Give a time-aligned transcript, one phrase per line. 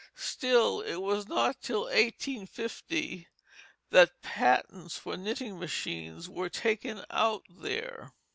[0.15, 3.27] Still it was not till 1850
[3.91, 8.11] that patents for knitting machines were taken out there.